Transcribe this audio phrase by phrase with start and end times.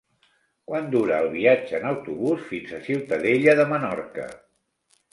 [0.71, 4.31] Quant dura el viatge en autobús fins a Ciutadella de Menorca?